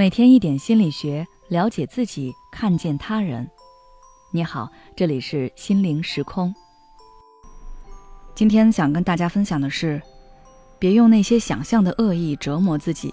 [0.00, 3.46] 每天一点心理学，了解自己，看见他人。
[4.30, 4.66] 你好，
[4.96, 6.54] 这里是心灵时空。
[8.34, 10.00] 今天想跟大家分享的是，
[10.78, 13.12] 别用那些想象的恶意折磨自己。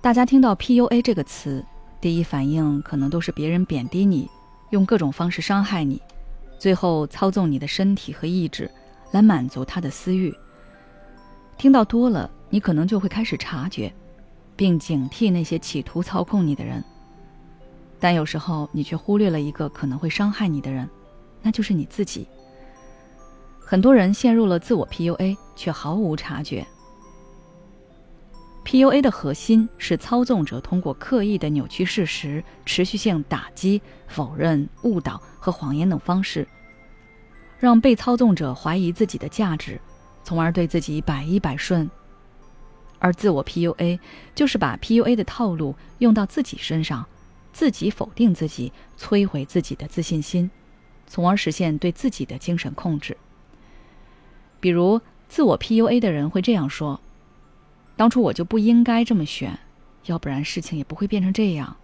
[0.00, 1.62] 大家听到 PUA 这个词，
[2.00, 4.26] 第一反应可能都是别人贬低你，
[4.70, 6.00] 用各种方式伤害你，
[6.58, 8.70] 最后操纵你的身体和意志，
[9.10, 10.34] 来满足他的私欲。
[11.58, 13.92] 听到多了，你可能就会开始察觉。
[14.58, 16.82] 并警惕那些企图操控你的人，
[18.00, 20.90] 但有时候你却忽略了一个可能会伤害你的人，
[21.40, 22.26] 那就是你自己。
[23.60, 26.66] 很多人陷入了自我 PUA，却毫无察觉。
[28.64, 36.46] PUA 的核心是操纵者通过刻意的扭曲事实、持续性打击、否认、误导和谎言等方式，
[37.60, 39.80] 让被操纵者怀疑自己的价值，
[40.24, 41.88] 从而对自己百依百顺。
[42.98, 44.00] 而自我 PUA
[44.34, 47.06] 就是把 PUA 的套路用到自己身上，
[47.52, 50.50] 自己否定自己，摧毁自己的自信心，
[51.06, 53.16] 从而实现对自己的精神控制。
[54.60, 57.00] 比如，自我 PUA 的人会这样说
[57.96, 59.58] ：“当初我就不应该这么选，
[60.06, 61.76] 要不然事情也不会变成这样。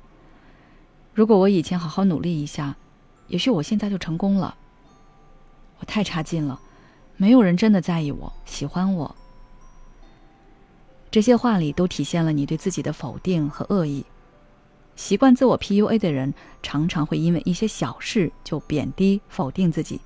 [1.12, 2.76] 如果我以前好好努力一下，
[3.28, 4.56] 也许我现在就成功了。
[5.78, 6.60] 我太差劲了，
[7.16, 9.14] 没有人真的在意我，喜欢我。”
[11.14, 14.04] 这些话里都体现了你对自己的否定和恶意。
[14.96, 20.00] 习惯自我 PUA 的人，常常会因为一些小事就贬低、否定自己。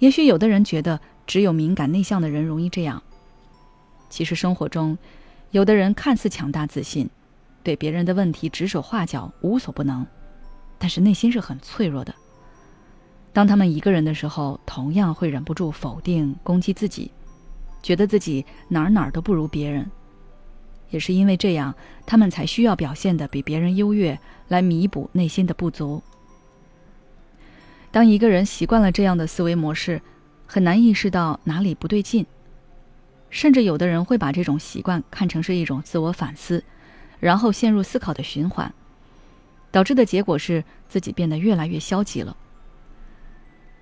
[0.00, 3.00] 也许有的人觉得只有敏感内向的人容易这样。
[4.08, 4.98] 其实生活中，
[5.52, 7.08] 有的人看似强大自信，
[7.62, 10.04] 对别人的问题指手画脚、无所不能，
[10.78, 12.12] 但是内心是很脆弱的。
[13.32, 17.12] 当他们一个人的时候，同样会忍不住否定、攻击自己。
[17.82, 19.90] 觉得自己哪儿哪儿都不如别人，
[20.90, 26.02] 也是因为这样，他们才需要表现的比别人优越，来弥补内心的不足。
[27.90, 30.00] 当一个人习惯了这样的思维模式，
[30.46, 32.26] 很难意识到哪里不对劲，
[33.30, 36.62] 甚至有的人会把这种习惯看成是一种自我反思，
[37.18, 38.72] 然后陷入思考的循环，
[39.70, 42.36] 导致的结果是自己变得越来越消极了。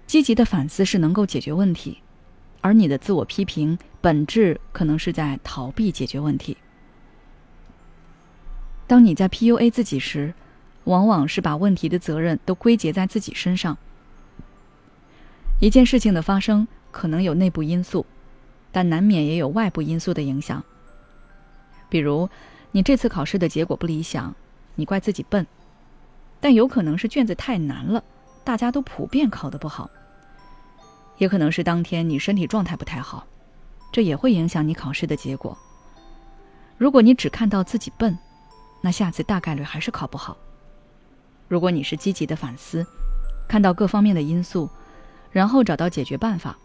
[0.06, 1.98] 积极的反思是能够解决问题。
[2.60, 6.56] 而你的自我批评本质可能是在逃避解决问题。
[8.86, 10.32] 当你在 PUA 自己时，
[10.84, 13.76] 往往是把问题的责任都归结在自己身上。
[15.60, 18.06] 一件事情的发生可能有内部因素，
[18.70, 20.64] 但难免也有外部因素的影响。
[21.88, 22.30] 比如，
[22.70, 24.34] 你这次考试的结果不理想，
[24.76, 25.46] 你怪自己笨，
[26.40, 28.02] 但有可能是卷子太难了，
[28.44, 29.90] 大家都普遍考得不好。
[31.18, 33.26] 也可能是当天你身体状态不太好，
[33.90, 35.56] 这也会影响你考试的结果。
[36.76, 38.16] 如果你只看到自己笨，
[38.80, 40.36] 那下次大概率还是考不好。
[41.48, 42.86] 如果你是积极的反思，
[43.48, 44.68] 看到各方面的因素，
[45.32, 46.56] 然后找到解决办法，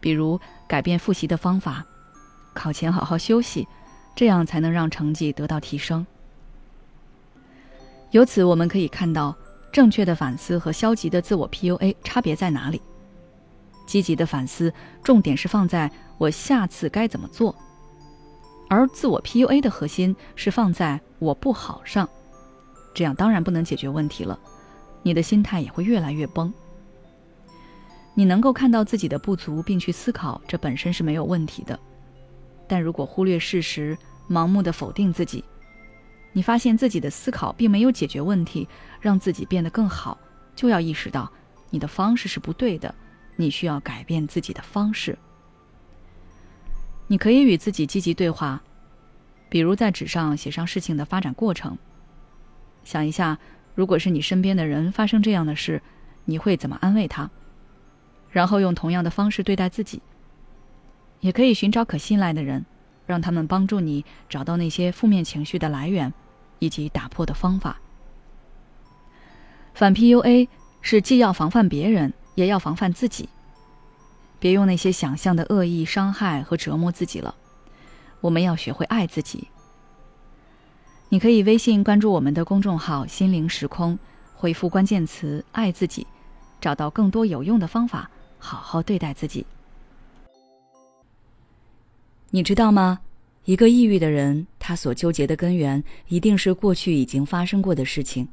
[0.00, 1.84] 比如改变复习的方法，
[2.54, 3.66] 考前好好休息，
[4.14, 6.06] 这样才能让成绩得到提升。
[8.12, 9.36] 由此我们可以看到，
[9.70, 12.80] 正确的反思和消极的自我 PUA 差别在哪里。
[13.88, 14.70] 积极的反思，
[15.02, 17.54] 重点是放在我下次该怎么做；
[18.68, 22.06] 而自我 PUA 的核心是放在我不好上，
[22.92, 24.38] 这样当然不能解决问题了，
[25.02, 26.52] 你的心态也会越来越崩。
[28.12, 31.78] 你能够看到自己的不足并去思考，这本身是没有问题的。
[32.66, 33.96] 但如果忽略事实，
[34.28, 35.42] 盲目的否定自己，
[36.34, 38.68] 你发现自己的思考并没有解决问题，
[39.00, 40.18] 让自己变得更好，
[40.54, 41.32] 就要意识到
[41.70, 42.94] 你的方式是不对的。
[43.40, 45.16] 你需要改变自己的方式。
[47.06, 48.60] 你可以与自己积极对话，
[49.48, 51.78] 比如在纸上写上事情的发展过程。
[52.82, 53.38] 想一下，
[53.76, 55.80] 如果是你身边的人发生这样的事，
[56.24, 57.30] 你会怎么安慰他？
[58.30, 60.02] 然后用同样的方式对待自己。
[61.20, 62.66] 也可以寻找可信赖的人，
[63.06, 66.12] 让他们帮助你找到那些负面情绪的来源，
[66.58, 67.80] 以及打破的方法。
[69.74, 70.48] 反 PUA
[70.82, 72.12] 是既要防范别人。
[72.38, 73.28] 也要防范自己，
[74.38, 77.34] 别用那些想象的恶意伤害和折磨自己了。
[78.20, 79.48] 我们要学会爱自己。
[81.08, 83.98] 你可以微信关注我们的公众号“心灵时空”，
[84.38, 86.06] 回复关键词“爱自己”，
[86.60, 88.08] 找到更多有用的方法，
[88.38, 89.44] 好好对待自己。
[92.30, 93.00] 你知道吗？
[93.46, 98.26] 一个抑郁的人，他所纠结的根源一定是过去已经发生过的事情；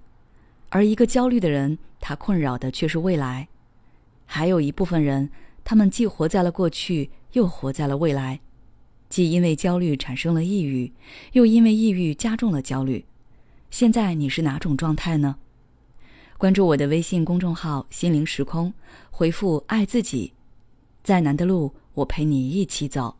[0.69, 3.48] 而一个焦虑的人，他困扰的却是未来。
[4.25, 5.30] 还有一部分人，
[5.63, 8.39] 他们既活在了过去，又活在了未来。
[9.07, 10.92] 既因为焦虑产生了抑郁，
[11.33, 13.06] 又因为抑郁加重了焦虑。
[13.69, 15.38] 现在你是哪种状态呢？
[16.38, 18.74] 关注我的微信公众号“心灵时空”，
[19.10, 20.33] 回复“爱自己”，
[21.04, 23.16] 再难的路我陪你一起走。